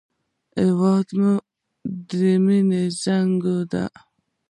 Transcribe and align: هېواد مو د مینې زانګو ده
هېواد 0.61 1.07
مو 1.19 1.33
د 2.09 2.11
مینې 2.45 2.83
زانګو 3.01 3.57
ده 3.71 3.83